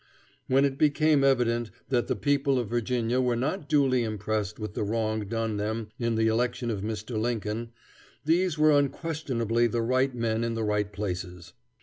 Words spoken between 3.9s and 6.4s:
impressed with the wrong done them in the